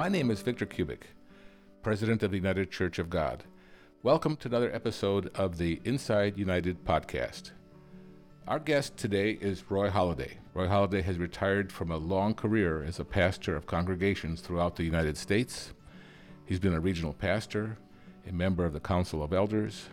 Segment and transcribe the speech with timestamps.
[0.00, 1.02] My name is Victor Kubik,
[1.82, 3.44] President of the United Church of God.
[4.02, 7.50] Welcome to another episode of the Inside United podcast.
[8.48, 10.38] Our guest today is Roy Holladay.
[10.54, 14.84] Roy Holladay has retired from a long career as a pastor of congregations throughout the
[14.84, 15.74] United States.
[16.46, 17.76] He's been a regional pastor,
[18.26, 19.90] a member of the Council of Elders,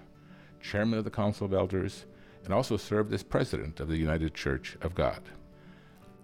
[0.61, 2.05] chairman of the Council of Elders,
[2.46, 5.19] and also served as president of the United Church of God.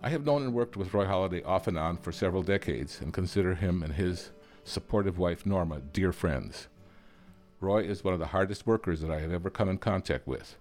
[0.06, 3.14] I have known and worked with Roy Holladay off and on for several decades and
[3.14, 4.32] consider him and his
[4.66, 6.68] supportive wife Norma dear friends.
[7.62, 10.58] Roy is one of the hardest workers that I have ever come in contact with.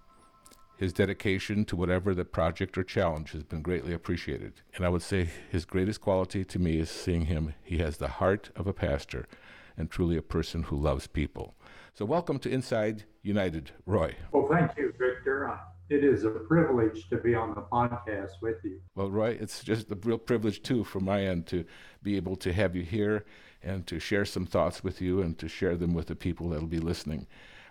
[0.77, 4.53] His dedication to whatever the project or challenge has been greatly appreciated.
[4.77, 7.53] And I would say his greatest quality to me is seeing him.
[7.63, 9.27] He has the heart of a pastor
[9.75, 11.53] and truly a person who loves people.
[11.93, 14.15] So, welcome to Inside United, Roy.
[14.31, 15.59] Well, thank you, Victor.
[15.89, 18.79] It is a privilege to be on the podcast with you.
[18.95, 21.65] Well, Roy, it's just a real privilege, too, from my end to
[22.01, 23.25] be able to have you here
[23.61, 26.67] and to share some thoughts with you and to share them with the people that'll
[26.67, 27.27] be listening.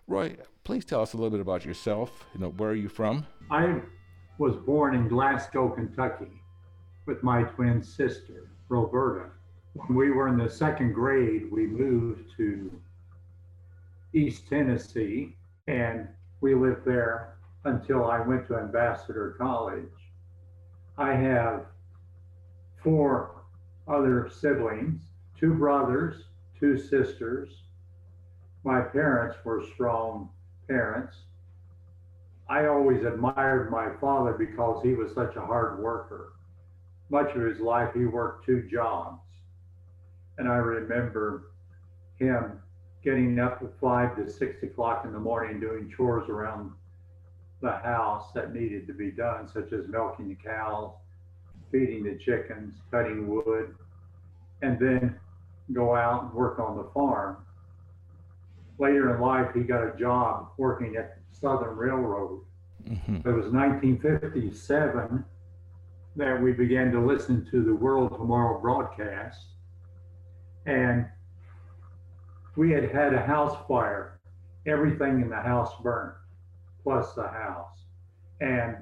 [0.06, 2.26] Roy, please tell us a little bit about yourself.
[2.34, 3.26] You know, where are you from?
[3.50, 3.80] I
[4.36, 6.42] was born in Glasgow, Kentucky,
[7.06, 9.30] with my twin sister, Roberta.
[9.72, 12.70] When we were in the second grade, we moved to
[14.12, 16.08] East Tennessee, and
[16.42, 19.88] we lived there until I went to Ambassador College.
[20.98, 21.66] I have
[22.82, 23.42] four
[23.88, 25.02] other siblings
[25.38, 26.22] two brothers,
[26.60, 27.48] two sisters.
[28.62, 30.30] My parents were strong
[30.68, 31.16] parents.
[32.48, 36.34] I always admired my father because he was such a hard worker.
[37.10, 39.20] Much of his life, he worked two jobs.
[40.38, 41.50] And I remember
[42.16, 42.60] him
[43.02, 46.70] getting up at five to six o'clock in the morning doing chores around
[47.62, 50.92] the house that needed to be done, such as milking the cows,
[51.70, 53.74] feeding the chickens, cutting wood,
[54.60, 55.18] and then
[55.72, 57.38] go out and work on the farm.
[58.78, 62.42] Later in life, he got a job working at Southern Railroad.
[62.88, 63.16] Mm-hmm.
[63.16, 65.24] It was 1957
[66.16, 69.46] that we began to listen to the World Tomorrow broadcast.
[70.66, 71.06] And
[72.56, 74.20] we had had a house fire.
[74.66, 76.14] Everything in the house burned,
[76.82, 77.78] plus the house.
[78.40, 78.76] And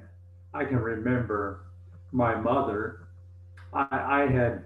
[0.53, 1.65] I can remember
[2.11, 3.07] my mother,
[3.73, 4.65] I, I had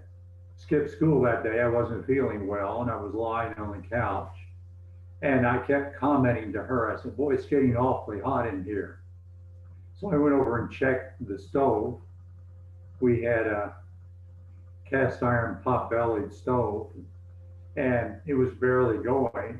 [0.55, 1.61] skipped school that day.
[1.61, 4.35] I wasn't feeling well and I was lying on the couch.
[5.21, 8.99] And I kept commenting to her, I said, Boy, it's getting awfully hot in here.
[9.99, 11.99] So I went over and checked the stove.
[12.99, 13.75] We had a
[14.89, 16.91] cast iron pot bellied stove
[17.75, 19.59] and it was barely going.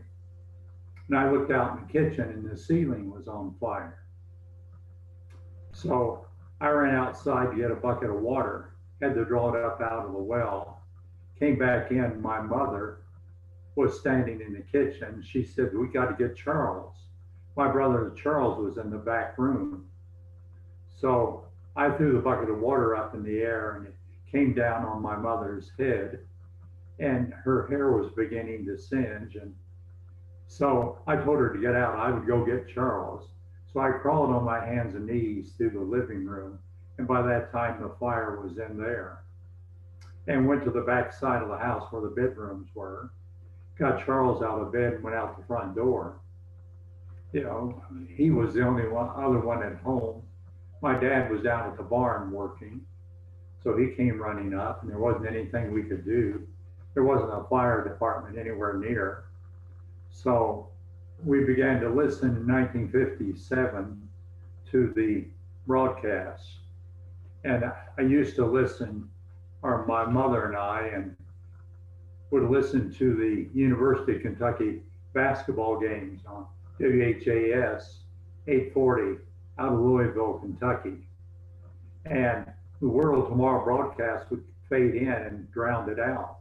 [1.07, 4.03] And I looked out in the kitchen and the ceiling was on fire.
[5.71, 6.25] So
[6.61, 10.05] I ran outside to get a bucket of water, had to draw it up out
[10.05, 10.75] of the well
[11.39, 12.99] came back in, my mother
[13.75, 15.23] was standing in the kitchen.
[15.25, 16.95] She said, We got to get Charles.
[17.57, 19.85] My brother Charles was in the back room.
[20.97, 21.45] So
[21.75, 23.95] I threw the bucket of water up in the air and it
[24.31, 26.19] came down on my mother's head,
[26.99, 29.35] and her hair was beginning to singe.
[29.35, 29.53] And
[30.47, 31.99] so I told her to get out.
[31.99, 33.27] I would go get Charles.
[33.73, 36.59] So I crawled on my hands and knees through the living room.
[36.97, 39.23] And by that time, the fire was in there
[40.27, 43.11] and went to the back side of the house where the bedrooms were.
[43.77, 46.19] Got Charles out of bed and went out the front door.
[47.33, 50.23] You know, he was the only one, other one at home.
[50.81, 52.81] My dad was down at the barn working,
[53.61, 56.47] so he came running up, and there wasn't anything we could do.
[56.93, 59.24] There wasn't a fire department anywhere near.
[60.15, 60.69] So
[61.23, 64.09] we began to listen in 1957
[64.71, 65.25] to the
[65.67, 66.59] broadcasts.
[67.43, 67.65] And
[67.97, 69.09] I used to listen
[69.61, 71.15] or my mother and I, and
[72.31, 74.83] would listen to the University of Kentucky
[75.13, 76.45] basketball games on
[76.79, 77.99] WHAS
[78.47, 79.19] 840
[79.57, 81.07] out of Louisville, Kentucky.
[82.05, 82.45] And
[82.79, 86.34] the World Tomorrow broadcast would fade in and drown it out.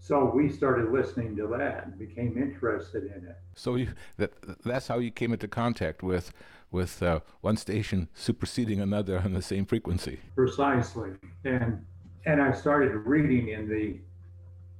[0.00, 3.36] So we started listening to that and became interested in it.
[3.54, 4.32] So you, that
[4.64, 6.32] that's how you came into contact with
[6.70, 10.18] with uh, one station superseding another on the same frequency.
[10.34, 11.10] Precisely,
[11.44, 11.84] and
[12.24, 13.98] and I started reading in the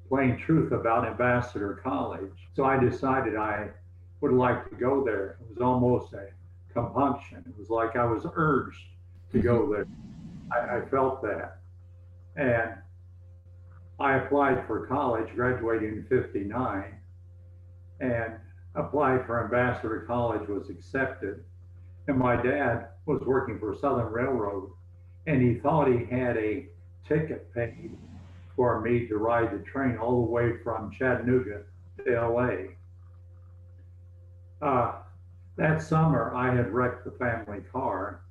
[0.08, 2.49] Plain Truth about Ambassador College.
[2.55, 3.69] So I decided I
[4.22, 5.38] would like to go there.
[5.40, 6.28] It was almost a
[6.72, 7.44] compunction.
[7.46, 8.87] It was like I was urged
[9.32, 9.72] to go mm-hmm.
[9.72, 9.87] there.
[10.52, 11.58] I, I felt that.
[12.37, 12.72] And
[14.00, 16.94] I applied for college, graduating in 59,
[18.00, 18.32] and
[18.75, 21.44] applied for Ambassador College, was accepted.
[22.08, 24.70] And my dad was working for Southern Railroad,
[25.26, 26.67] and he thought he had a
[27.06, 27.97] ticket paid
[28.56, 31.62] for me to ride the train all the way from Chattanooga
[32.05, 32.70] to LA.
[34.67, 34.94] Uh,
[35.56, 38.23] that summer, I had wrecked the family car.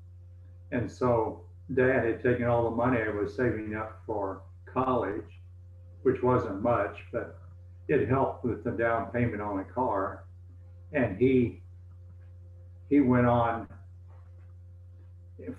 [0.71, 1.41] And so
[1.73, 5.38] dad had taken all the money I was saving up for college,
[6.03, 7.39] which wasn't much, but
[7.87, 10.25] it helped with the down payment on the car.
[10.93, 11.61] And he
[12.89, 13.67] he went on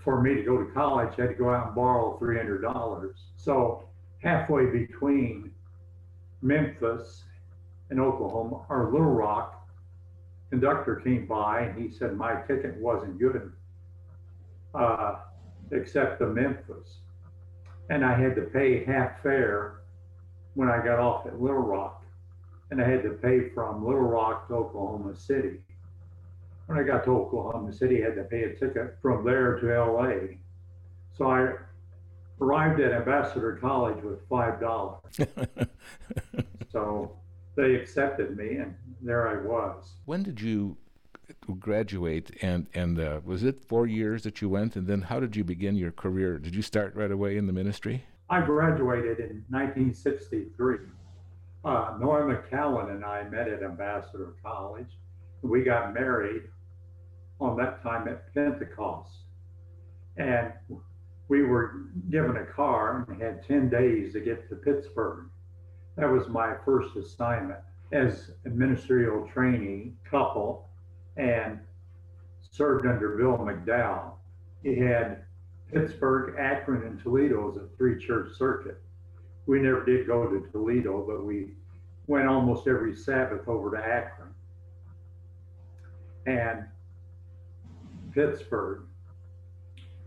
[0.03, 2.63] for me to go to college, I had to go out and borrow three hundred
[2.63, 3.17] dollars.
[3.37, 3.89] So
[4.19, 5.53] halfway between
[6.43, 7.25] Memphis
[7.91, 9.69] and Oklahoma or Little Rock,
[10.51, 13.53] conductor came by and he said my ticket wasn't good,
[14.75, 15.17] uh,
[15.71, 16.99] except the Memphis,
[17.89, 19.80] and I had to pay half fare
[20.61, 22.05] when I got off at Little Rock,
[22.71, 25.55] and I had to pay from Little Rock to Oklahoma City.
[26.67, 29.67] When I got to Oklahoma City, I had to pay a ticket from there to
[29.67, 30.37] LA.
[31.17, 31.55] So I
[32.43, 35.01] arrived at Ambassador College with five dollars.
[36.71, 37.17] so
[37.57, 39.95] they accepted me, and there I was.
[40.05, 40.77] When did you
[41.59, 42.37] graduate?
[42.43, 44.77] And and uh, was it four years that you went?
[44.77, 46.39] And then how did you begin your career?
[46.39, 48.05] Did you start right away in the ministry?
[48.31, 50.77] I graduated in 1963.
[51.65, 54.87] Uh, Nora McCallan and I met at Ambassador College.
[55.43, 56.43] We got married
[57.41, 59.11] on that time at Pentecost.
[60.17, 60.53] And
[61.29, 65.27] we were given a car and had 10 days to get to Pittsburgh.
[65.97, 67.59] That was my first assignment
[67.93, 70.69] as a ministerial trainee couple
[71.17, 71.59] and
[72.43, 74.13] served under Bill McDowell.
[74.63, 75.25] He had
[75.73, 78.81] Pittsburgh, Akron, and Toledo is a three church circuit.
[79.47, 81.53] We never did go to Toledo, but we
[82.07, 84.31] went almost every Sabbath over to Akron
[86.27, 86.65] and
[88.13, 88.83] Pittsburgh.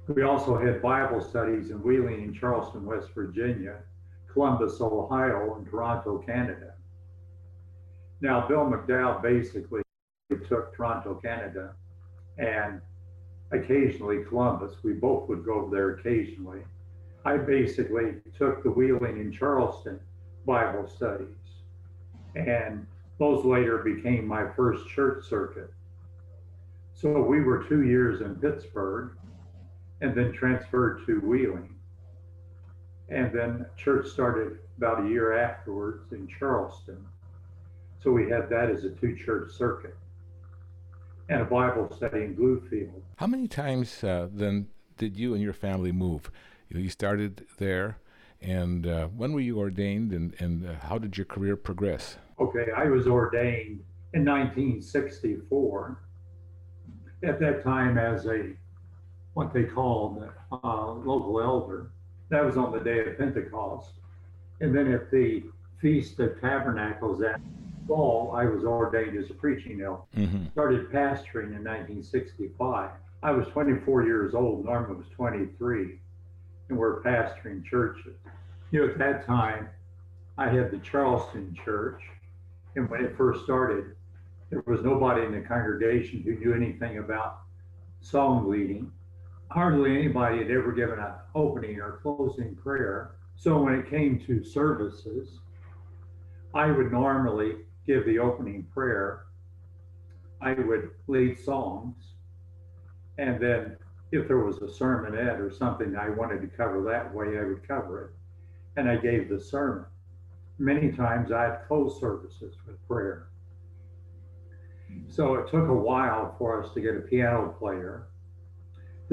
[0.07, 3.77] We also had Bible studies in Wheeling and Charleston, West Virginia,
[4.31, 6.73] Columbus, Ohio, and Toronto, Canada.
[8.19, 9.81] Now, Bill McDowell basically
[10.47, 11.75] took Toronto, Canada,
[12.37, 12.81] and
[13.53, 14.75] occasionally Columbus.
[14.83, 16.61] We both would go there occasionally.
[17.25, 19.99] I basically took the Wheeling and Charleston
[20.45, 21.27] Bible studies,
[22.35, 22.85] and
[23.19, 25.71] those later became my first church circuit.
[26.93, 29.11] So we were two years in Pittsburgh
[30.01, 31.75] and then transferred to Wheeling.
[33.09, 37.05] And then church started about a year afterwards in Charleston.
[38.01, 39.95] So we had that as a two church circuit
[41.29, 43.01] and a Bible study in Bluefield.
[43.17, 44.67] How many times uh, then
[44.97, 46.31] did you and your family move?
[46.69, 47.97] You, know, you started there,
[48.41, 52.17] and uh, when were you ordained, and, and uh, how did your career progress?
[52.39, 53.83] Okay, I was ordained
[54.13, 55.99] in 1964.
[57.23, 58.53] At that time, as a
[59.33, 61.91] what they called uh, local elder.
[62.29, 63.93] That was on the day of Pentecost.
[64.61, 65.43] And then at the
[65.81, 67.41] Feast of Tabernacles that
[67.87, 70.01] fall, I was ordained as a preaching elder.
[70.17, 70.45] Mm-hmm.
[70.51, 72.91] Started pastoring in 1965.
[73.21, 75.99] I was 24 years old, Norma was 23,
[76.69, 78.15] and we're pastoring churches.
[78.71, 79.69] You know, at that time,
[80.37, 82.01] I had the Charleston church,
[82.75, 83.95] and when it first started,
[84.49, 87.41] there was nobody in the congregation who knew anything about
[88.01, 88.91] song leading
[89.53, 93.11] hardly anybody had ever given an opening or closing prayer.
[93.35, 95.39] So when it came to services,
[96.55, 99.25] I would normally give the opening prayer.
[100.41, 101.95] I would lead songs.
[103.17, 103.77] And then
[104.11, 107.67] if there was a sermonette or something I wanted to cover that way, I would
[107.67, 108.79] cover it.
[108.79, 109.85] And I gave the sermon.
[110.59, 113.27] Many times I had closed services with prayer.
[115.07, 118.07] So it took a while for us to get a piano player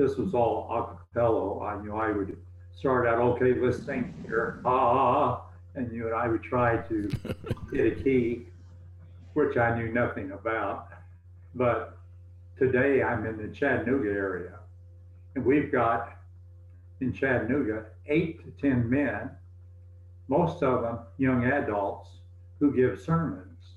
[0.00, 1.60] this was all a cappella.
[1.60, 2.36] I knew I would
[2.74, 5.42] start out, okay, let's sing here, ah,
[5.74, 7.10] and you and I would try to
[7.72, 8.46] get a key,
[9.34, 10.88] which I knew nothing about.
[11.54, 11.98] But
[12.58, 14.58] today I'm in the Chattanooga area,
[15.34, 16.16] and we've got
[17.00, 19.30] in Chattanooga eight to 10 men,
[20.28, 22.08] most of them young adults,
[22.58, 23.74] who give sermons.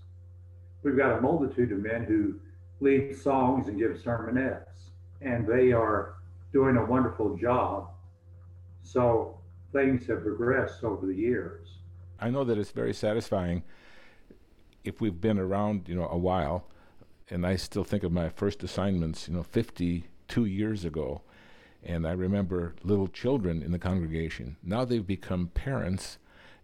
[0.84, 2.40] We've got a multitude of men who
[2.82, 4.74] lead songs and give sermonettes
[5.24, 6.16] and they are
[6.52, 7.90] doing a wonderful job.
[8.84, 9.38] So
[9.72, 11.68] things have progressed over the years.
[12.20, 13.64] I know that it's very satisfying
[14.84, 16.68] if we've been around, you know, a while,
[17.30, 21.22] and I still think of my first assignments, you know, 52 years ago,
[21.84, 24.58] and I remember little children in the congregation.
[24.63, 26.18] Now they've become parents,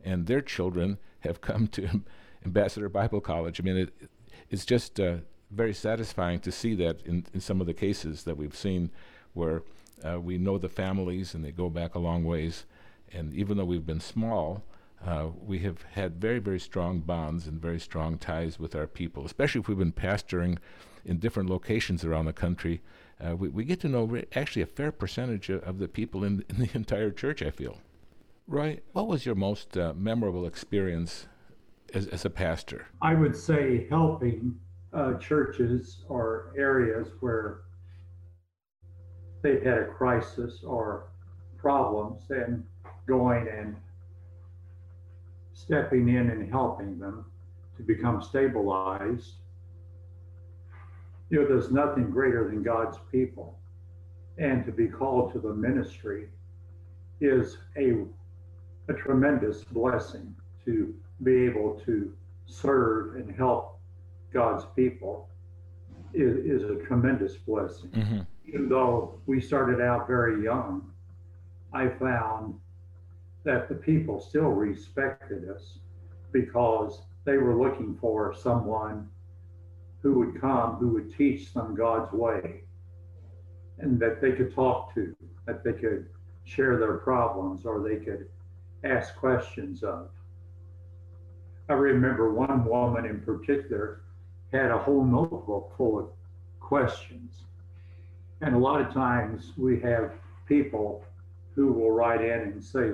[0.03, 2.01] and their children have come to
[2.45, 3.59] Ambassador Bible College.
[3.59, 4.09] I mean, it,
[4.49, 5.17] it's just uh,
[5.51, 8.91] very satisfying to see that in, in some of the cases that we've seen
[9.33, 9.63] where
[10.07, 12.65] uh, we know the families and they go back a long ways.
[13.11, 14.63] And even though we've been small,
[15.05, 19.25] uh, we have had very, very strong bonds and very strong ties with our people,
[19.25, 20.57] especially if we've been pastoring
[21.05, 22.81] in different locations around the country.
[23.19, 26.23] Uh, we, we get to know re- actually a fair percentage of, of the people
[26.23, 27.77] in, in, the entire church, I feel.
[28.47, 31.27] Roy, what was your most uh, memorable experience
[31.93, 32.87] as, as a pastor?
[33.01, 34.59] I would say helping
[34.93, 37.61] uh, churches or areas where
[39.43, 41.09] they've had a crisis or
[41.57, 42.65] problems and
[43.07, 43.75] going and
[45.59, 47.25] stepping in and helping them
[47.77, 49.33] to become stabilized.
[51.29, 53.59] You know, there's nothing greater than God's people.
[54.37, 56.29] And to be called to the ministry
[57.19, 58.05] is a,
[58.87, 60.33] a tremendous blessing
[60.65, 62.13] to be able to
[62.45, 63.79] serve and help
[64.33, 65.27] God's people
[66.13, 67.89] is, is a tremendous blessing.
[67.89, 68.19] Mm-hmm.
[68.47, 70.89] Even though we started out very young,
[71.73, 72.55] I found
[73.43, 75.79] that the people still respected us
[76.31, 79.08] because they were looking for someone
[80.01, 82.62] who would come, who would teach them God's way,
[83.79, 85.15] and that they could talk to,
[85.46, 86.08] that they could
[86.43, 88.27] share their problems or they could
[88.84, 90.10] ask questions of.
[91.69, 94.01] I remember one woman in particular
[94.51, 96.10] had a whole notebook full of
[96.60, 97.43] questions.
[98.41, 100.12] And a lot of times we have
[100.48, 101.03] people
[101.55, 102.93] who will write in and say,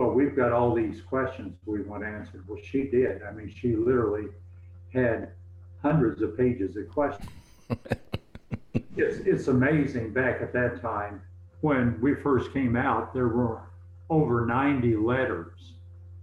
[0.00, 2.48] Well, we've got all these questions we want answered.
[2.48, 3.22] Well, she did.
[3.22, 4.28] I mean, she literally
[4.94, 5.32] had
[5.82, 7.28] hundreds of pages of questions.
[8.96, 11.20] it's, it's amazing back at that time
[11.60, 13.60] when we first came out, there were
[14.08, 15.74] over 90 letters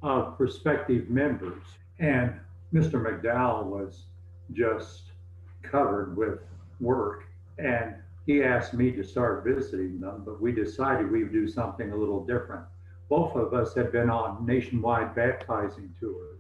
[0.02, 1.62] of prospective members.
[2.00, 2.34] And
[2.74, 2.94] Mr.
[2.94, 4.06] McDowell was
[4.54, 5.12] just
[5.62, 6.40] covered with
[6.80, 7.26] work.
[7.60, 7.94] And
[8.26, 11.96] he asked me to start visiting them, but we decided we would do something a
[11.96, 12.66] little different.
[13.10, 16.40] Both of us had been on nationwide baptizing tours.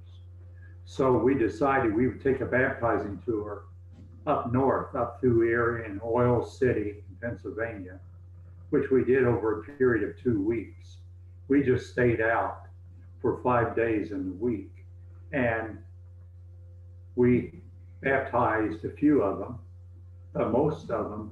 [0.86, 3.64] So we decided we would take a baptizing tour
[4.26, 8.00] up north, up through here in Oil City, Pennsylvania,
[8.70, 10.98] which we did over a period of two weeks.
[11.48, 12.64] We just stayed out
[13.22, 14.72] for five days in the week.
[15.32, 15.78] And
[17.16, 17.62] we
[18.02, 19.60] baptized a few of them,
[20.36, 21.32] uh, most of them,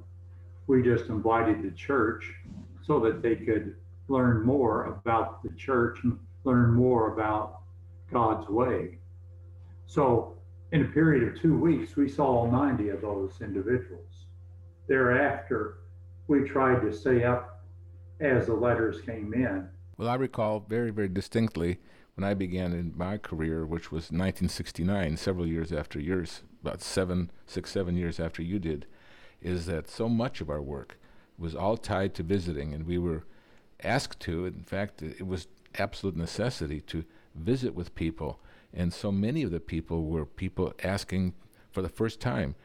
[0.68, 2.34] we just invited the church
[2.82, 3.76] so that they could
[4.08, 7.62] learn more about the church and learn more about
[8.12, 9.00] God's way.
[9.88, 10.38] So,
[10.72, 14.26] in a period of two weeks, we saw 90 of those individuals.
[14.88, 15.78] Thereafter,
[16.28, 17.64] we tried to stay up
[18.20, 19.68] as the letters came in.
[19.98, 21.80] Well, I recall very, very distinctly
[22.16, 27.32] when I began in my career, which was 1969, several years after yours, about seven,
[27.46, 28.86] six, seven years after you did,
[29.42, 30.98] is that so much of our work
[31.38, 33.24] was all tied to visiting, and we were
[33.84, 34.46] asked to.
[34.46, 37.04] In fact, it was absolute necessity to
[37.36, 38.40] visit with people,
[38.74, 41.34] and so many of the people were people asking
[41.72, 42.56] for the first time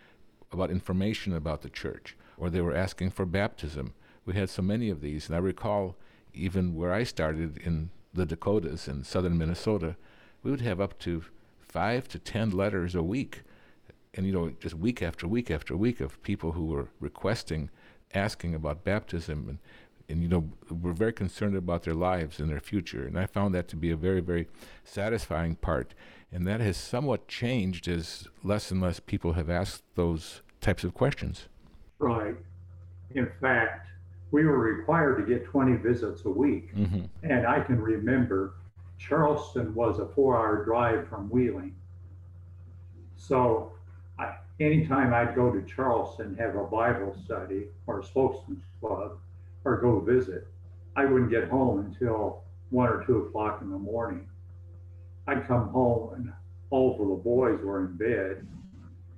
[0.52, 3.92] about information about the church, or they were asking for baptism.
[4.24, 5.96] We had so many of these, and I recall
[6.32, 9.96] even where I started in the Dakotas in southern Minnesota,
[10.42, 11.24] we would have up to
[11.60, 13.42] five to ten letters a week.
[14.14, 17.70] And, you know, just week after week after week of people who were requesting,
[18.12, 19.46] asking about baptism.
[19.48, 19.58] And,
[20.10, 23.06] and, you know, were very concerned about their lives and their future.
[23.06, 24.48] And I found that to be a very, very
[24.84, 25.94] satisfying part.
[26.32, 30.94] And that has somewhat changed as less and less people have asked those types of
[30.94, 31.48] questions.
[31.98, 32.36] Right.
[33.14, 33.88] In fact,
[34.30, 36.74] we were required to get 20 visits a week.
[36.74, 37.04] Mm-hmm.
[37.22, 38.54] And I can remember
[38.98, 41.74] Charleston was a four hour drive from Wheeling.
[43.16, 43.72] So
[44.18, 49.18] I, anytime I'd go to Charleston, have a Bible study or a spokesman's club
[49.64, 50.46] or go visit,
[50.96, 54.28] I wouldn't get home until one or two o'clock in the morning.
[55.26, 56.32] I'd come home and
[56.70, 58.46] all of the boys were in bed.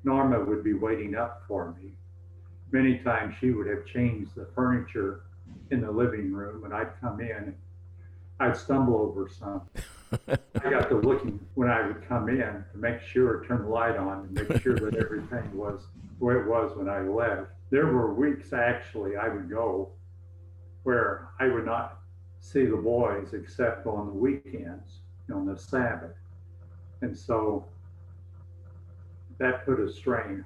[0.04, 1.92] Norma would be waiting up for me
[2.72, 5.20] many times she would have changed the furniture
[5.70, 7.54] in the living room and I'd come in,
[8.40, 9.84] I'd stumble over something.
[10.28, 13.96] I got to looking when I would come in to make sure, turn the light
[13.96, 15.86] on and make sure that everything was
[16.18, 17.50] where it was when I left.
[17.70, 19.92] There were weeks actually I would go
[20.82, 21.98] where I would not
[22.40, 25.00] see the boys except on the weekends,
[25.32, 26.16] on the Sabbath.
[27.00, 27.64] And so
[29.38, 30.44] that put a strain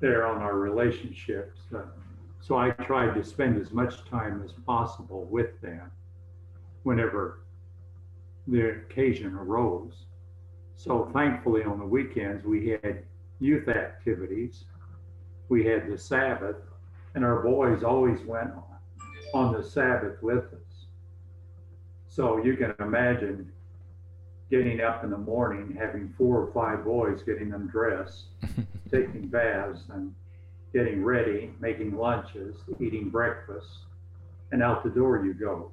[0.00, 1.60] there on our relationships.
[1.74, 1.82] Uh,
[2.40, 5.90] so I tried to spend as much time as possible with them
[6.82, 7.40] whenever
[8.46, 10.04] the occasion arose.
[10.76, 13.04] So thankfully, on the weekends, we had
[13.40, 14.64] youth activities.
[15.48, 16.56] We had the Sabbath,
[17.14, 18.50] and our boys always went
[19.34, 20.86] on the Sabbath with us.
[22.08, 23.50] So you can imagine
[24.48, 28.26] getting up in the morning, having four or five boys, getting them dressed,
[28.90, 30.14] taking baths, and
[30.72, 33.80] getting ready, making lunches, eating breakfast,
[34.52, 35.72] and out the door you go.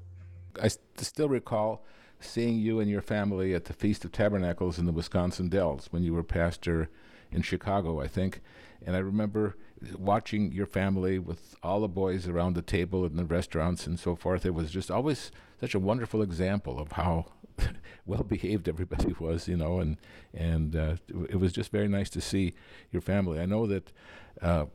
[0.62, 1.86] I still recall
[2.20, 6.03] seeing you and your family at the Feast of Tabernacles in the Wisconsin Dells when
[6.03, 6.89] you were pastor
[7.32, 8.41] in Chicago, I think.
[8.86, 9.56] And I remember
[9.97, 14.15] watching your family with all the boys around the table in the restaurants and so
[14.15, 14.45] forth.
[14.45, 17.25] It was just always such a wonderful example of how
[18.05, 19.97] well behaved everybody was, you know, and
[20.33, 20.95] and uh,
[21.29, 22.53] it was just very nice to see
[22.91, 23.39] your family.
[23.39, 23.91] I know that
[24.41, 24.65] uh,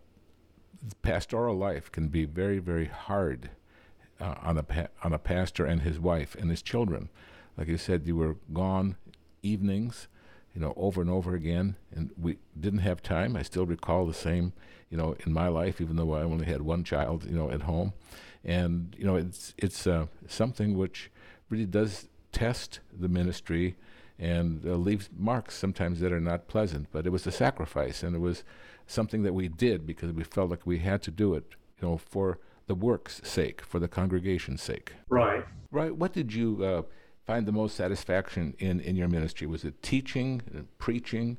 [1.03, 3.51] pastoral life can be very very hard
[4.21, 7.09] uh, on a pa- on a pastor and his wife and his children.
[7.57, 8.97] Like you said, you were gone
[9.43, 10.09] evenings,
[10.55, 13.37] you know, over and over again, and we didn't have time.
[13.37, 14.53] I still recall the same,
[14.91, 17.63] you know, in my life, even though I only had one child, you know, at
[17.63, 17.93] home,
[18.45, 21.11] and you know, it's it's uh, something which
[21.51, 23.77] really does test the ministry
[24.19, 26.89] and uh, leaves marks sometimes that are not pleasant.
[26.93, 28.45] But it was a sacrifice, and it was
[28.87, 31.97] something that we did because we felt like we had to do it, you know,
[31.97, 34.93] for the work's sake, for the congregation's sake.
[35.09, 35.45] Right.
[35.71, 35.95] Right.
[35.95, 36.83] What did you uh,
[37.27, 39.47] find the most satisfaction in in your ministry?
[39.49, 41.39] Was it teaching, preaching,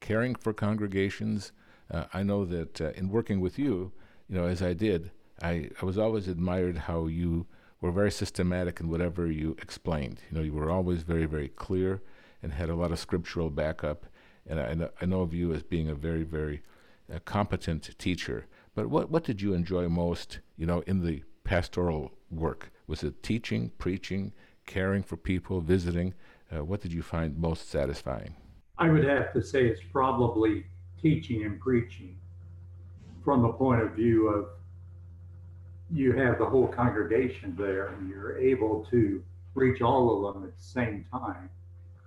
[0.00, 1.52] caring for congregations?
[1.90, 3.92] Uh, I know that uh, in working with you,
[4.28, 5.10] you know, as I did,
[5.42, 7.46] I, I was always admired how you
[7.80, 10.20] were very systematic in whatever you explained.
[10.30, 12.02] You know, you were always very, very clear
[12.42, 14.06] and had a lot of scriptural backup.
[14.46, 16.62] And I, I know of you as being a very, very
[17.12, 18.46] uh, competent teacher.
[18.74, 22.70] But what, what did you enjoy most, you know, in the pastoral work?
[22.86, 24.32] Was it teaching, preaching,
[24.66, 26.14] caring for people, visiting?
[26.54, 28.34] Uh, what did you find most satisfying?
[28.78, 30.64] I would have to say it's probably
[31.00, 32.16] teaching and preaching
[33.24, 34.46] from the point of view of
[35.90, 39.22] you have the whole congregation there and you're able to
[39.54, 41.48] reach all of them at the same time.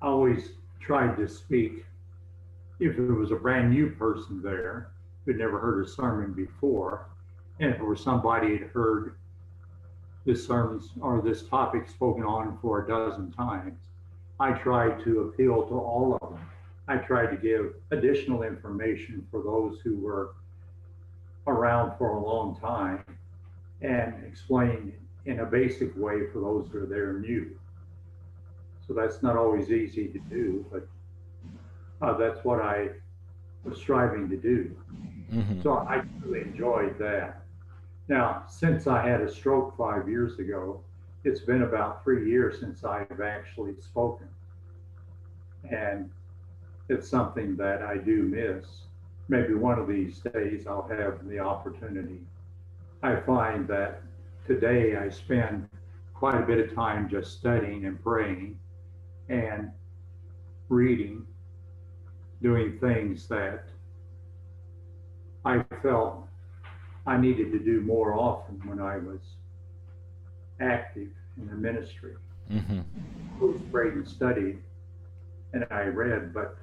[0.01, 1.85] I always tried to speak
[2.79, 4.91] if it was a brand new person there
[5.25, 7.07] who'd never heard a sermon before,
[7.59, 9.15] and if it was somebody had heard
[10.25, 13.79] this sermon or this topic spoken on for a dozen times,
[14.39, 16.50] I tried to appeal to all of them.
[16.91, 20.35] I tried to give additional information for those who were
[21.47, 23.05] around for a long time
[23.81, 24.93] and explain
[25.25, 27.57] in a basic way for those who are there new.
[28.85, 30.85] So that's not always easy to do, but
[32.01, 32.89] uh, that's what I
[33.63, 34.75] was striving to do.
[35.31, 35.61] Mm-hmm.
[35.61, 37.43] So I really enjoyed that.
[38.09, 40.81] Now, since I had a stroke five years ago,
[41.23, 44.27] it's been about three years since I've actually spoken.
[45.71, 46.09] And
[46.91, 48.65] it's something that I do miss.
[49.29, 52.19] Maybe one of these days I'll have the opportunity.
[53.01, 54.01] I find that
[54.45, 55.69] today I spend
[56.13, 58.59] quite a bit of time just studying and praying
[59.29, 59.71] and
[60.67, 61.25] reading,
[62.41, 63.63] doing things that
[65.45, 66.27] I felt
[67.07, 69.21] I needed to do more often when I was
[70.59, 72.15] active in the ministry.
[72.51, 72.81] Mm-hmm.
[73.39, 74.59] I was prayed and studied,
[75.53, 76.57] and I read, but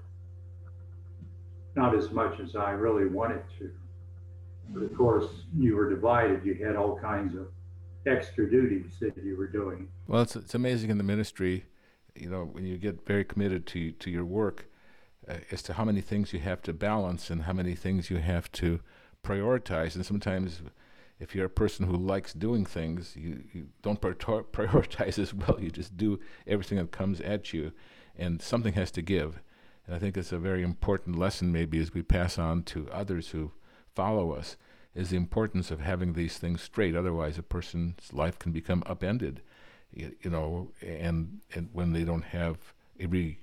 [1.79, 3.71] not as much as I really wanted to.
[4.71, 6.45] But of course, you were divided.
[6.45, 7.47] You had all kinds of
[8.07, 9.89] extra duties that you were doing.
[10.07, 11.65] Well, it's it's amazing in the ministry,
[12.15, 14.69] you know, when you get very committed to to your work,
[15.29, 18.19] uh, as to how many things you have to balance and how many things you
[18.19, 18.81] have to
[19.25, 19.95] prioritize.
[19.95, 20.61] And sometimes,
[21.19, 24.01] if you're a person who likes doing things, you, you don't
[24.53, 25.59] prioritize as well.
[25.61, 27.73] You just do everything that comes at you,
[28.17, 29.41] and something has to give.
[29.89, 33.31] And I think it's a very important lesson, maybe, as we pass on to others
[33.31, 33.53] who
[33.95, 34.59] follow us,
[34.95, 36.95] is the importance of having these things straight.
[36.95, 39.41] Otherwise, a person's life can become upended,
[39.91, 42.59] you, know, and, and when they don't have
[43.01, 43.39] a re-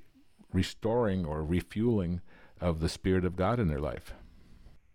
[0.54, 2.22] restoring or refueling
[2.62, 4.14] of the Spirit of God in their life.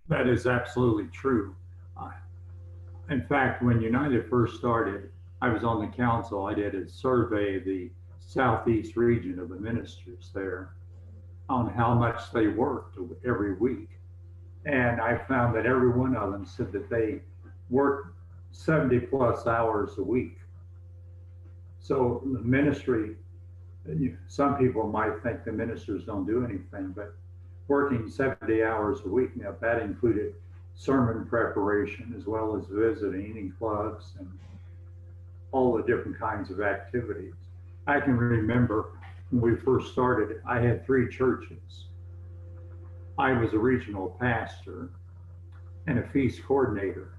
[0.07, 1.57] That is absolutely true.
[3.11, 5.11] In fact, when United first started,
[5.43, 6.47] I was on the council.
[6.47, 10.71] I did a survey of the southeast region of the ministers there
[11.51, 13.89] on how much they worked every week.
[14.67, 17.21] And I found that every one of them said that they
[17.69, 18.15] worked
[18.53, 20.39] 70 plus hours a week.
[21.81, 23.17] So the ministry
[24.29, 27.15] some people might think the ministers don't do anything, but
[27.67, 30.35] working 70 hours a week, now that included
[30.75, 34.31] sermon preparation as well as visiting in clubs and
[35.53, 37.35] all the different kinds of activities.
[37.87, 38.93] I can remember
[39.31, 41.87] when we first started, I had three churches.
[43.19, 44.91] I was a regional pastor
[45.87, 47.15] and a feast coordinator.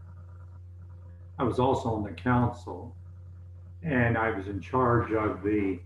[1.40, 2.96] I was also on the council
[3.84, 5.80] and I was in charge of the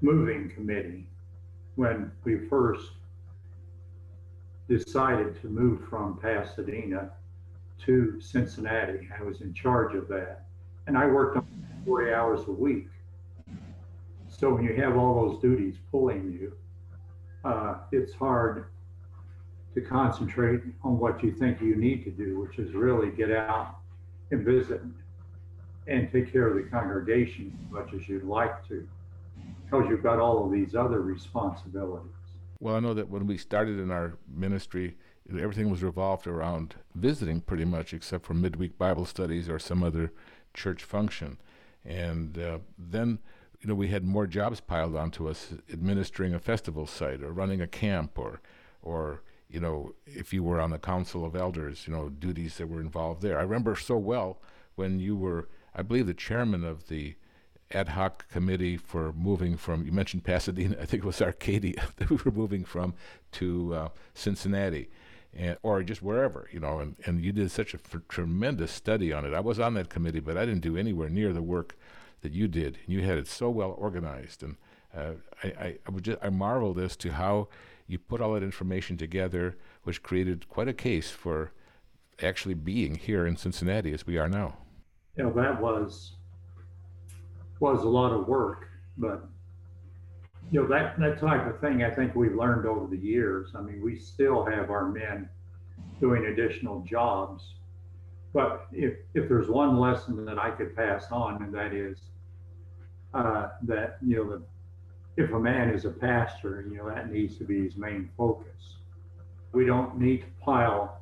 [0.00, 1.06] moving committee
[1.76, 2.92] when we first
[4.68, 7.10] decided to move from Pasadena
[7.84, 9.08] to Cincinnati.
[9.18, 10.46] I was in charge of that.
[10.86, 11.46] And I worked on
[11.84, 12.88] 40 hours a week.
[14.42, 16.52] So when you have all those duties pulling you,
[17.44, 18.64] uh, it's hard
[19.76, 23.76] to concentrate on what you think you need to do, which is really get out
[24.32, 24.80] and visit
[25.86, 28.88] and take care of the congregation as much as you'd like to,
[29.64, 32.10] because you've got all of these other responsibilities.
[32.58, 34.96] Well, I know that when we started in our ministry,
[35.30, 40.10] everything was revolved around visiting pretty much, except for midweek Bible studies or some other
[40.52, 41.38] church function.
[41.84, 43.20] And uh, then,
[43.62, 47.60] you know, we had more jobs piled onto us, administering a festival site or running
[47.60, 48.40] a camp or,
[48.82, 52.66] or you know, if you were on the council of elders, you know, duties that
[52.66, 53.38] were involved there.
[53.38, 54.40] I remember so well
[54.74, 57.14] when you were, I believe, the chairman of the
[57.70, 62.10] ad hoc committee for moving from, you mentioned Pasadena, I think it was Arcadia that
[62.10, 62.94] we were moving from
[63.32, 64.88] to uh, Cincinnati.
[65.34, 69.14] And, or just wherever, you know, and, and you did such a f- tremendous study
[69.14, 69.32] on it.
[69.32, 71.74] I was on that committee, but I didn't do anywhere near the work
[72.22, 72.78] that you did.
[72.86, 74.42] And you had it so well organized.
[74.42, 74.56] And
[74.96, 77.48] uh, I, I, I, would just, I marveled as to how
[77.86, 81.52] you put all that information together, which created quite a case for
[82.22, 84.56] actually being here in Cincinnati as we are now.
[85.16, 86.14] Yeah, that was
[87.60, 88.66] was a lot of work,
[88.98, 89.28] but
[90.50, 93.52] you know that that type of thing I think we've learned over the years.
[93.54, 95.28] I mean, we still have our men
[96.00, 97.54] doing additional jobs,
[98.32, 102.11] but if if there's one lesson that I could pass on, and that is
[103.14, 104.42] uh, that you know the
[105.16, 108.76] if a man is a pastor, you know, that needs to be his main focus.
[109.52, 111.00] We don't need to pile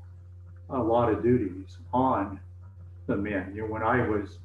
[0.68, 2.40] a lot of duties on
[3.06, 3.52] the men.
[3.54, 4.38] You know, when I was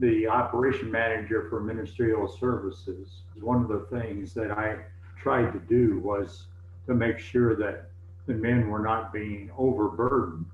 [0.00, 4.76] the operation manager for ministerial services, one of the things that I
[5.18, 6.46] tried to do was
[6.86, 7.90] to make sure that
[8.26, 10.46] the men were not being overburdened.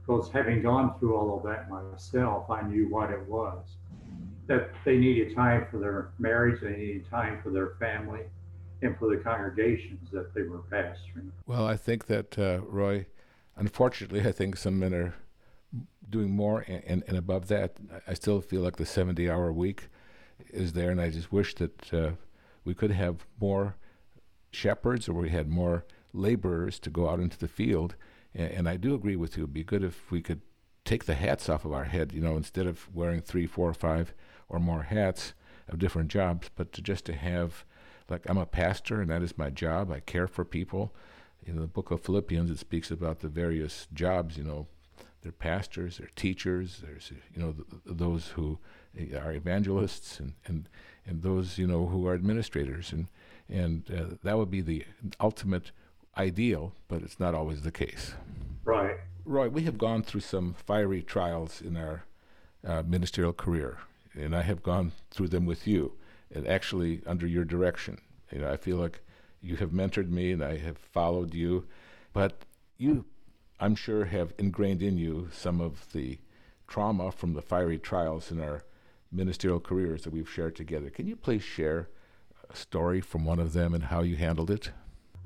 [0.00, 3.76] Because having gone through all of that myself, I knew what it was
[4.50, 8.22] that they needed time for their marriage, they needed time for their family,
[8.82, 11.30] and for the congregations that they were pastoring.
[11.46, 13.06] Well, I think that, uh, Roy,
[13.56, 15.14] unfortunately, I think some men are
[16.08, 17.76] doing more and, and, and, above that.
[18.08, 19.84] I still feel like the 70 hour week
[20.52, 22.10] is there, and I just wish that uh,
[22.64, 23.76] we could have more
[24.50, 27.94] shepherds or we had more laborers to go out into the field.
[28.34, 29.44] And, and I do agree with you.
[29.44, 30.40] It'd be good if we could
[30.84, 34.12] take the hats off of our head, you know, instead of wearing three, four, five
[34.50, 35.32] or more hats
[35.68, 37.64] of different jobs, but to just to have,
[38.10, 39.90] like, I'm a pastor and that is my job.
[39.90, 40.92] I care for people.
[41.46, 44.66] In the book of Philippians, it speaks about the various jobs, you know,
[45.22, 48.58] they're pastors, they're teachers, there's, you know, th- those who
[49.16, 50.68] are evangelists and, and,
[51.06, 52.92] and those, you know, who are administrators.
[52.92, 53.06] And,
[53.48, 54.84] and uh, that would be the
[55.20, 55.72] ultimate
[56.16, 58.14] ideal, but it's not always the case.
[58.64, 58.96] Right.
[59.24, 62.04] Roy, we have gone through some fiery trials in our
[62.66, 63.78] uh, ministerial career
[64.14, 65.92] and I have gone through them with you,
[66.32, 68.00] and actually under your direction.
[68.32, 69.00] You know, I feel like
[69.40, 71.66] you have mentored me, and I have followed you,
[72.12, 72.44] but
[72.76, 73.04] you,
[73.58, 76.18] I'm sure, have ingrained in you some of the
[76.66, 78.64] trauma from the fiery trials in our
[79.12, 80.88] ministerial careers that we've shared together.
[80.90, 81.88] Can you please share
[82.48, 84.70] a story from one of them and how you handled it?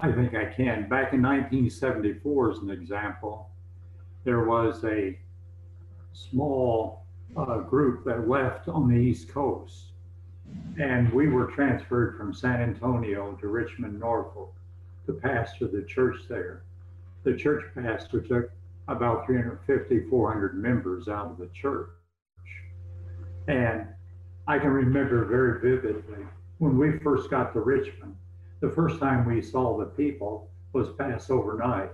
[0.00, 0.88] I think I can.
[0.88, 3.50] Back in 1974, as an example,
[4.24, 5.18] there was a
[6.12, 7.03] small
[7.36, 9.86] uh, group that left on the East Coast.
[10.78, 14.54] And we were transferred from San Antonio to Richmond, Norfolk
[15.06, 16.62] to pastor the church there.
[17.24, 18.50] The church pastor took
[18.88, 21.88] about 350, 400 members out of the church.
[23.48, 23.86] And
[24.46, 26.26] I can remember very vividly
[26.58, 28.16] when we first got to Richmond,
[28.60, 31.90] the first time we saw the people was Passover night.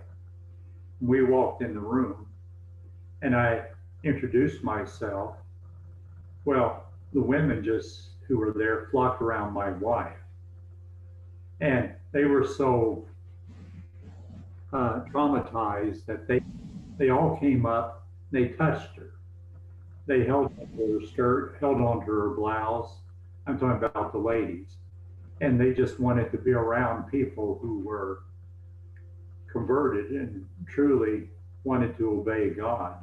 [1.00, 2.26] We walked in the room
[3.22, 3.64] and I
[4.04, 5.36] introduced myself,
[6.44, 10.16] well, the women just who were there flocked around my wife.
[11.60, 13.06] And they were so
[14.72, 16.40] uh, traumatized that they
[16.98, 19.14] they all came up, they touched her.
[20.06, 22.90] They held onto her skirt, held onto her blouse.
[23.46, 24.76] I'm talking about the ladies.
[25.40, 28.24] And they just wanted to be around people who were
[29.50, 31.30] converted and truly
[31.64, 32.96] wanted to obey God.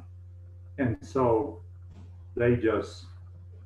[0.78, 1.60] And so
[2.36, 3.06] they just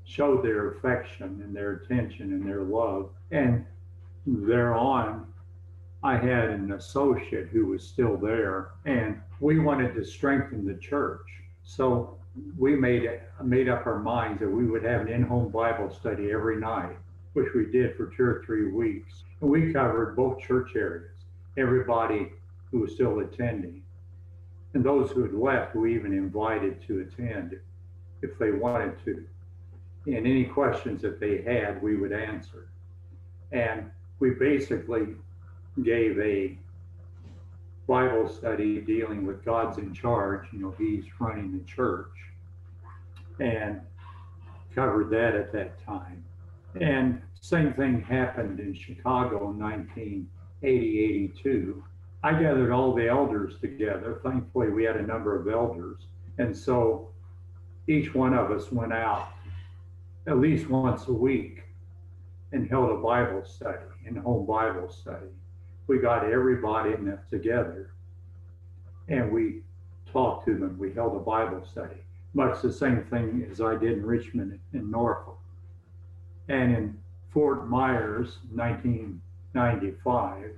[0.04, 3.10] showed their affection and their attention and their love.
[3.30, 3.64] And
[4.26, 5.26] thereon,
[6.02, 11.26] I had an associate who was still there, and we wanted to strengthen the church.
[11.64, 12.18] So
[12.58, 16.32] we made it, made up our minds that we would have an in-home Bible study
[16.32, 16.96] every night
[17.32, 19.24] which we did for two or three weeks.
[19.40, 21.16] And we covered both church areas,
[21.56, 22.32] everybody
[22.70, 23.81] who was still attending.
[24.74, 27.58] And those who had left, we even invited to attend
[28.22, 29.24] if they wanted to.
[30.06, 32.68] And any questions that they had, we would answer.
[33.52, 35.08] And we basically
[35.82, 36.56] gave a
[37.86, 40.46] Bible study dealing with God's in charge.
[40.52, 42.08] You know, He's running the church.
[43.38, 43.80] And
[44.74, 46.24] covered that at that time.
[46.80, 50.98] And same thing happened in Chicago in 1980,
[51.42, 51.84] 82.
[52.24, 54.20] I gathered all the elders together.
[54.22, 56.02] Thankfully, we had a number of elders.
[56.38, 57.10] And so
[57.88, 59.30] each one of us went out
[60.28, 61.64] at least once a week
[62.52, 65.26] and held a Bible study, in home Bible study.
[65.88, 67.90] We got everybody in together
[69.08, 69.62] and we
[70.12, 70.78] talked to them.
[70.78, 71.96] We held a Bible study,
[72.34, 75.38] much the same thing as I did in Richmond and Norfolk.
[76.48, 76.98] And in
[77.32, 80.50] Fort Myers, 1995,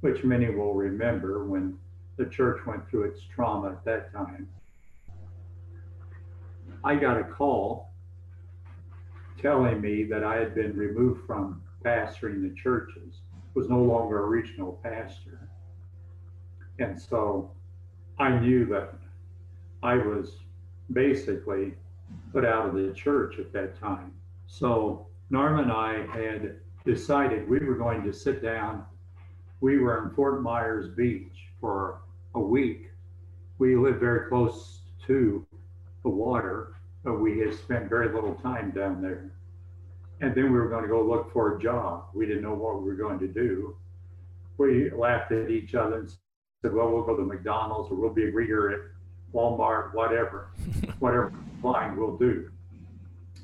[0.00, 1.78] which many will remember when
[2.16, 4.48] the church went through its trauma at that time.
[6.82, 7.90] I got a call
[9.40, 13.20] telling me that I had been removed from pastoring the churches,
[13.54, 15.48] was no longer a regional pastor.
[16.78, 17.50] And so
[18.18, 18.94] I knew that
[19.82, 20.36] I was
[20.92, 21.74] basically
[22.32, 24.12] put out of the church at that time.
[24.46, 28.84] So Norma and I had decided we were going to sit down.
[29.60, 32.00] We were in Fort Myers Beach for
[32.34, 32.90] a week.
[33.58, 35.46] We lived very close to
[36.02, 39.32] the water, but we had spent very little time down there.
[40.22, 42.06] And then we were going to go look for a job.
[42.14, 43.76] We didn't know what we were going to do.
[44.56, 46.10] We laughed at each other and
[46.62, 48.80] said, well, we'll go to McDonald's or we'll be a greeter at
[49.34, 50.52] Walmart, whatever,
[51.00, 52.50] whatever line we'll do.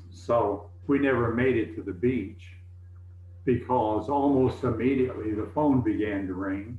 [0.09, 2.56] So we never made it to the beach
[3.47, 6.77] because almost immediately the phone began to ring.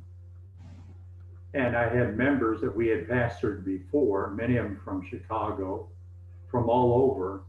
[1.54, 5.88] And I had members that we had pastored before, many of them from Chicago,
[6.50, 7.40] from all over,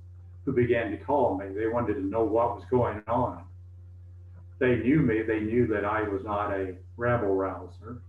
[0.46, 1.48] who began to call me.
[1.54, 3.44] They wanted to know what was going on.
[4.58, 8.02] They knew me, they knew that I was not a rabble rouser.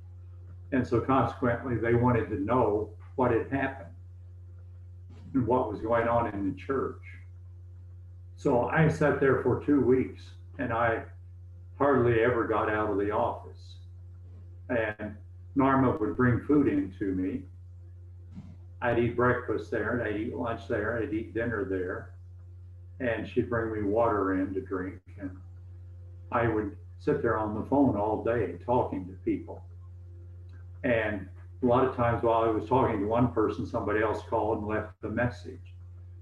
[0.71, 3.91] And so consequently, they wanted to know what had happened
[5.35, 7.03] and what was going on in the church.
[8.37, 10.23] So I sat there for two weeks
[10.61, 11.03] and I
[11.79, 13.77] hardly ever got out of the office.
[14.69, 15.17] And
[15.55, 17.43] Norma would bring food in to me.
[18.83, 22.13] I'd eat breakfast there, and I'd eat lunch there, I'd eat dinner there.
[23.01, 25.01] And she'd bring me water in to drink.
[25.19, 25.31] And
[26.31, 29.63] I would sit there on the phone all day talking to people.
[30.85, 31.27] And
[31.63, 34.67] a lot of times while I was talking to one person, somebody else called and
[34.67, 35.75] left a message.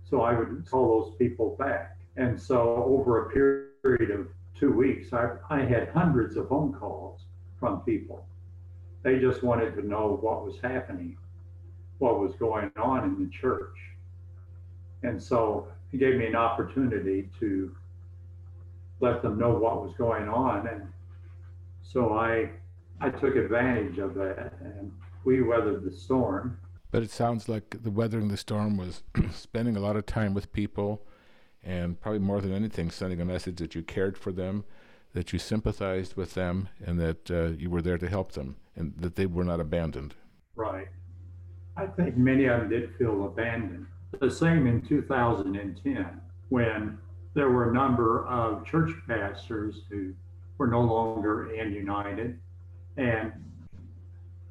[0.08, 1.97] So I would call those people back.
[2.18, 4.26] And so over a period of
[4.58, 7.20] two weeks, I, I had hundreds of phone calls
[7.60, 8.26] from people.
[9.04, 11.16] They just wanted to know what was happening,
[11.98, 13.76] what was going on in the church.
[15.04, 17.74] And so it gave me an opportunity to
[18.98, 20.66] let them know what was going on.
[20.66, 20.88] And
[21.82, 22.50] so I
[23.00, 24.90] I took advantage of that and
[25.24, 26.58] we weathered the storm.
[26.90, 30.52] But it sounds like the weathering the storm was spending a lot of time with
[30.52, 31.06] people
[31.62, 34.64] and probably more than anything, sending a message that you cared for them,
[35.12, 38.94] that you sympathized with them, and that uh, you were there to help them, and
[38.98, 40.14] that they were not abandoned.
[40.54, 40.88] Right.
[41.76, 43.86] I think many of them did feel abandoned.
[44.20, 46.98] The same in 2010, when
[47.34, 50.12] there were a number of church pastors who
[50.56, 52.38] were no longer in United.
[52.96, 53.32] And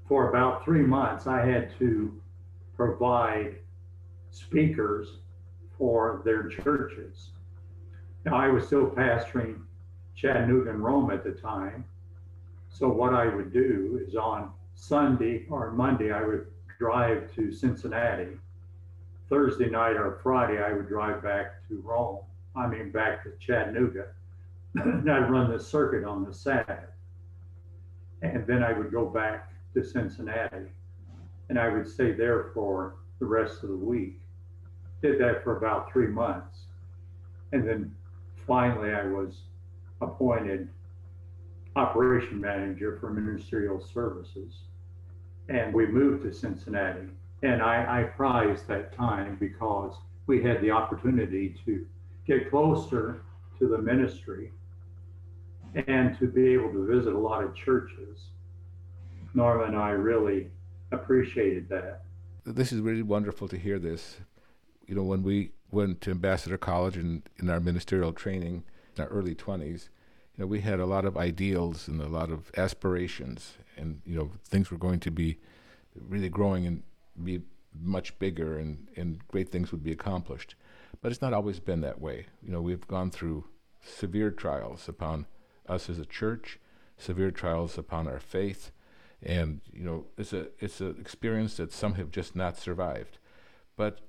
[0.08, 2.14] for about three months, I had to
[2.76, 3.58] provide
[4.32, 5.18] speakers
[5.78, 7.30] for their churches.
[8.26, 9.62] Now, I was still pastoring
[10.16, 11.86] Chattanooga and Rome at the time.
[12.70, 16.48] So, what I would do is on Sunday or Monday, I would
[16.80, 18.38] drive to Cincinnati.
[19.30, 22.20] Thursday night or Friday, I would drive back to Rome,
[22.56, 24.08] I mean, back to Chattanooga.
[24.76, 26.90] and I'd run the circuit on the Sabbath.
[28.22, 30.72] And then I would go back to Cincinnati
[31.50, 34.20] and I would stay there for the rest of the week
[35.02, 36.66] did that for about three months.
[37.52, 37.96] And then
[38.46, 39.42] finally, I was
[40.02, 40.70] appointed
[41.76, 44.54] operation manager for ministerial services.
[45.50, 47.08] And we moved to Cincinnati.
[47.44, 49.94] And I, I prized that time because
[50.26, 51.86] we had the opportunity to
[52.26, 53.22] get closer
[53.60, 54.52] to the ministry
[55.88, 58.26] and to be able to visit a lot of churches.
[59.34, 60.48] Norma and I really
[60.92, 62.04] appreciated that.
[62.46, 64.18] This is really wonderful to hear this
[64.88, 68.64] you know, when we went to Ambassador College and in our ministerial training,
[68.96, 69.90] in our early 20s,
[70.36, 74.18] you know, we had a lot of ideals and a lot of aspirations, and you
[74.18, 75.38] know, things were going to be
[76.08, 76.84] really growing and
[77.24, 77.42] be
[77.80, 80.56] much bigger, and and great things would be accomplished.
[81.02, 82.28] But it's not always been that way.
[82.42, 83.46] You know, we've gone through
[83.84, 85.26] severe trials upon
[85.68, 86.60] us as a church,
[86.98, 88.72] severe trials upon our faith,
[89.24, 93.18] and you know, it's a it's an experience that some have just not survived.
[93.76, 94.02] But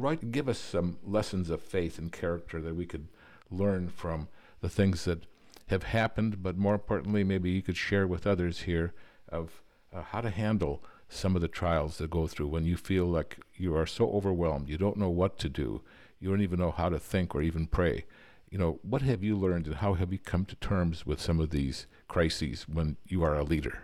[0.00, 3.08] Roy, give us some lessons of faith and character that we could
[3.50, 4.28] learn from
[4.60, 5.26] the things that
[5.68, 8.92] have happened, but more importantly, maybe you could share with others here
[9.28, 13.06] of uh, how to handle some of the trials that go through when you feel
[13.06, 15.82] like you are so overwhelmed, you don't know what to do,
[16.20, 18.04] you don't even know how to think or even pray.
[18.50, 21.38] You know, what have you learned and how have you come to terms with some
[21.40, 23.80] of these crises when you are a leader?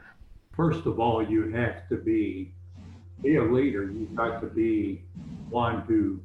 [0.57, 2.55] First of all, you have to be
[3.23, 3.91] be a leader.
[3.91, 5.03] You've got to be
[5.51, 6.21] one who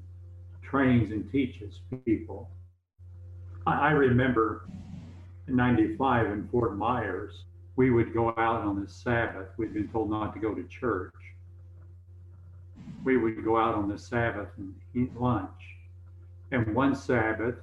[0.61, 2.49] trains and teaches people.
[3.65, 4.67] I, remember
[5.47, 7.43] in 95 in Fort Myers,
[7.75, 9.47] we would go out on the Sabbath.
[9.57, 11.13] We'd been told not to go to church.
[13.03, 15.49] We would go out on the Sabbath and eat lunch.
[16.51, 17.55] And one Sabbath,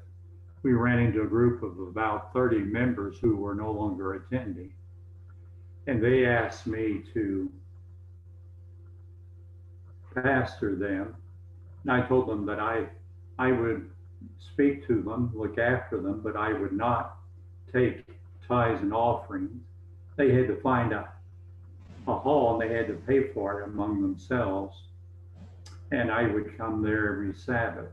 [0.62, 4.72] we ran into a group of about 30 members who were no longer attending.
[5.86, 7.50] And they asked me to
[10.22, 11.14] pastor them.
[11.82, 12.86] And I told them that I,
[13.38, 13.90] I would
[14.38, 17.18] speak to them, look after them, but I would not
[17.72, 18.04] take
[18.48, 19.62] tithes and offerings.
[20.16, 21.08] They had to find a,
[22.08, 24.76] a hall and they had to pay for it among themselves.
[25.92, 27.90] And I would come there every Sabbath.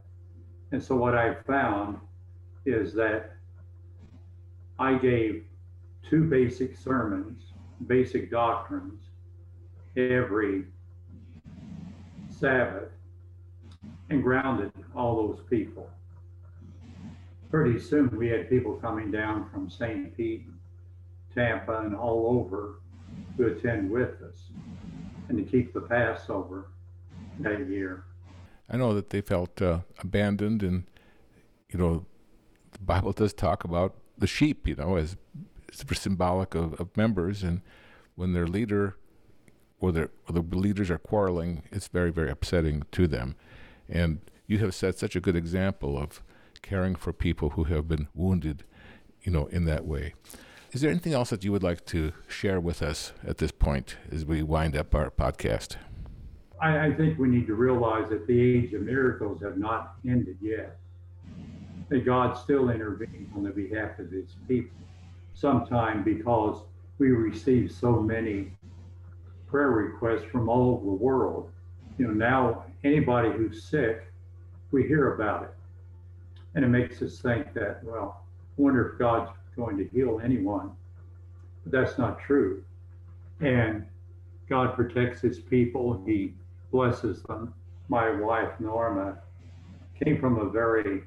[0.72, 2.00] And so what I found
[2.66, 3.36] is that
[4.80, 5.44] I gave
[6.10, 7.44] two basic sermons,
[7.88, 9.04] basic doctrines
[9.96, 10.66] every
[12.44, 12.90] Sabbath
[14.10, 15.90] and grounded all those people.
[17.50, 20.18] Pretty soon we had people coming down from St.
[20.18, 20.44] Pete,
[21.34, 22.82] Tampa, and all over
[23.38, 24.50] to attend with us
[25.30, 26.68] and to keep the Passover
[27.40, 28.04] that year.
[28.70, 30.84] I know that they felt uh, abandoned, and
[31.70, 32.06] you know,
[32.74, 35.16] the Bible does talk about the sheep, you know, as,
[35.72, 37.62] as symbolic of, of members, and
[38.16, 38.98] when their leader
[39.84, 43.36] or, or the leaders are quarreling, it's very, very upsetting to them.
[43.90, 46.22] And you have set such a good example of
[46.62, 48.64] caring for people who have been wounded,
[49.24, 50.14] you know, in that way.
[50.72, 53.98] Is there anything else that you would like to share with us at this point
[54.10, 55.76] as we wind up our podcast?
[56.62, 60.38] I, I think we need to realize that the age of miracles have not ended
[60.42, 60.78] yet.
[61.90, 64.78] That God still intervenes on the behalf of his people.
[65.34, 66.64] Sometime because
[67.00, 68.54] we receive so many
[69.54, 71.52] prayer requests from all over the world.
[72.00, 74.12] You know, now anybody who's sick,
[74.72, 75.52] we hear about it.
[76.56, 78.24] And it makes us think that, well,
[78.58, 80.72] I wonder if God's going to heal anyone.
[81.64, 82.64] But that's not true.
[83.42, 83.86] And
[84.50, 86.34] God protects his people, he
[86.72, 87.54] blesses them.
[87.90, 89.20] My wife, Norma,
[90.04, 91.04] came from a very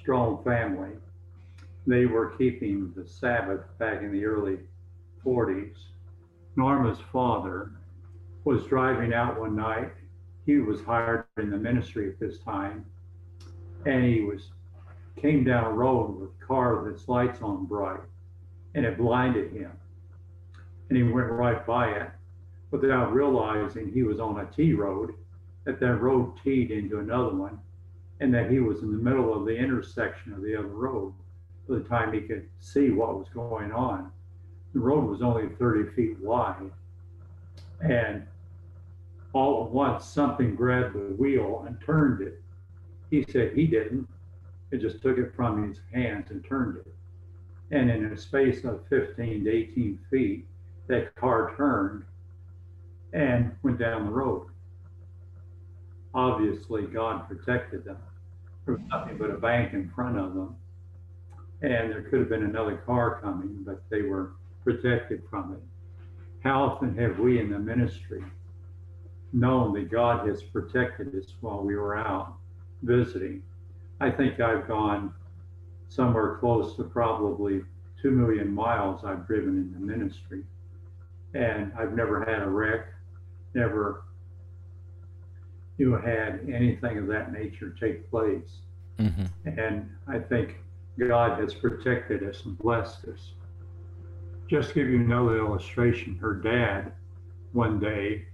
[0.00, 0.92] strong family.
[1.84, 4.58] They were keeping the Sabbath back in the early
[5.24, 5.74] 40s.
[6.54, 7.72] Norma's father
[8.44, 9.92] was driving out one night.
[10.46, 12.86] He was hired in the ministry at this time,
[13.84, 14.50] and he was
[15.16, 18.00] came down a road with a car with its lights on bright,
[18.74, 19.72] and it blinded him.
[20.88, 22.10] And he went right by it
[22.70, 25.14] without realizing he was on a T road,
[25.64, 27.58] that that road teed into another one,
[28.20, 31.12] and that he was in the middle of the intersection of the other road
[31.68, 34.10] by the time he could see what was going on.
[34.72, 36.70] The road was only 30 feet wide.
[37.80, 38.26] And
[39.32, 42.42] all at once something grabbed the wheel and turned it.
[43.10, 44.08] He said he didn't.
[44.70, 46.94] It just took it from his hands and turned it.
[47.70, 50.46] And in a space of 15 to 18 feet,
[50.88, 52.04] that car turned
[53.12, 54.48] and went down the road.
[56.14, 57.98] Obviously, God protected them.
[58.64, 60.56] There was nothing but a bank in front of them.
[61.62, 64.32] And there could have been another car coming, but they were
[64.64, 65.62] protected from it.
[66.44, 68.22] How often have we in the ministry
[69.32, 72.34] known that God has protected us while we were out
[72.82, 73.42] visiting.
[74.00, 75.12] I think I've gone
[75.88, 77.62] somewhere close to probably
[78.00, 80.42] two million miles I've driven in the ministry.
[81.34, 82.86] And I've never had a wreck,
[83.54, 84.04] never
[85.76, 88.62] you had anything of that nature take place.
[88.98, 89.58] Mm-hmm.
[89.58, 90.56] And I think
[90.98, 93.32] God has protected us and blessed us.
[94.48, 96.92] Just to give you another illustration, her dad
[97.52, 98.24] one day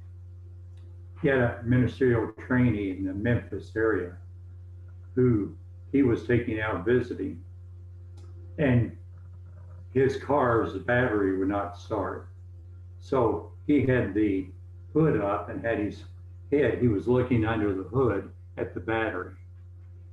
[1.20, 4.12] he had a ministerial trainee in the Memphis area
[5.16, 5.56] who
[5.90, 7.42] he was taking out visiting.
[8.58, 8.96] and
[9.92, 12.28] his car's battery would not start.
[13.00, 14.46] So he had the
[14.92, 16.04] hood up and had his
[16.50, 19.34] head, he was looking under the hood at the battery.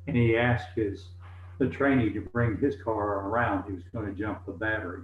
[0.07, 1.09] And he asked his
[1.59, 3.65] the trainee to bring his car around.
[3.65, 5.03] He was going to jump the battery.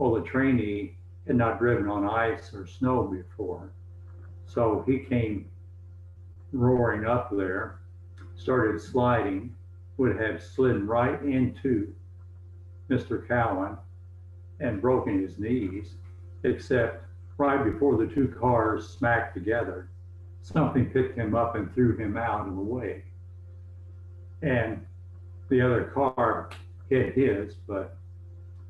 [0.00, 0.96] Well, the trainee
[1.26, 3.70] had not driven on ice or snow before.
[4.46, 5.50] So he came
[6.52, 7.80] roaring up there,
[8.34, 9.54] started sliding,
[9.98, 11.92] would have slid right into
[12.88, 13.28] Mr.
[13.28, 13.76] Cowan
[14.60, 15.96] and broken his knees,
[16.44, 17.04] except
[17.36, 19.90] right before the two cars smacked together,
[20.40, 23.04] something picked him up and threw him out of the way.
[24.40, 24.82] And
[25.50, 26.48] the other car
[26.88, 27.98] hit his, but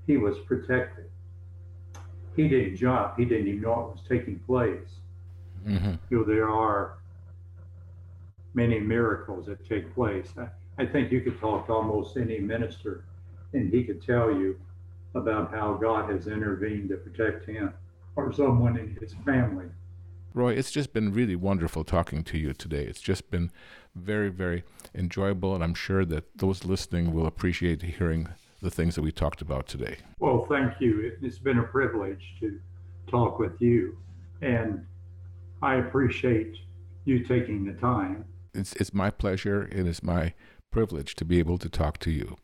[0.09, 1.07] he was protected.
[2.37, 3.18] He didn't jump.
[3.18, 4.89] He didn't even know what was taking place.
[5.66, 5.95] Mm-hmm.
[6.11, 6.99] You know, there are
[8.55, 10.33] many miracles that take place.
[10.39, 10.49] I,
[10.83, 13.05] I think you could talk to almost any minister
[13.53, 14.59] and he could tell you
[15.14, 17.72] about how God has intervened to protect him
[18.16, 19.66] or someone in his family.
[20.33, 22.85] Roy, it's just been really wonderful talking to you today.
[22.85, 23.51] It's just been
[23.97, 24.62] very, very
[24.95, 28.28] enjoyable, and I'm sure that those listening will appreciate hearing
[28.61, 29.97] the things that we talked about today.
[30.19, 31.13] Well, thank you.
[31.23, 32.61] It's been a privilege to
[33.09, 33.97] talk with you,
[34.43, 34.87] and
[35.63, 36.57] I appreciate
[37.05, 38.25] you taking the time.
[38.55, 40.35] It's, it's my pleasure, and it's my
[40.71, 42.37] privilege to be able to talk to you.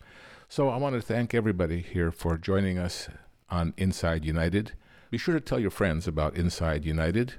[0.49, 3.09] So I want to thank everybody here for joining us
[3.51, 4.73] on Inside United.
[5.11, 7.35] Be sure to tell your friends about Inside United.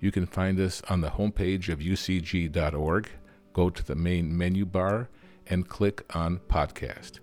[0.00, 3.10] You can find us on the homepage of ucg.org.
[3.52, 5.08] Go to the main menu bar
[5.46, 7.18] and click on podcast.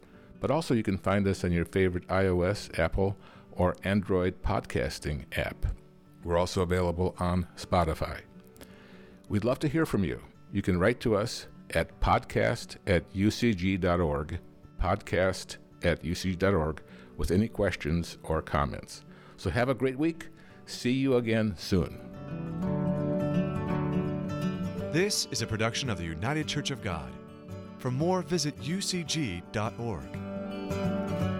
[0.46, 3.18] But also, you can find us on your favorite iOS, Apple,
[3.52, 5.66] or Android podcasting app.
[6.24, 8.20] We're also available on Spotify.
[9.28, 10.22] We'd love to hear from you.
[10.52, 14.38] You can write to us at podcast at ucg.org,
[14.80, 16.84] podcast at ucg.org,
[17.18, 19.02] with any questions or comments.
[19.38, 20.28] So have a great week.
[20.68, 21.98] See you again soon.
[24.94, 27.12] This is a production of the United Church of God.
[27.80, 30.25] For more, visit ucg.org.
[30.70, 31.35] Thank you.